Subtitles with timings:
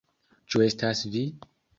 [0.53, 1.23] Ĉu estas vi?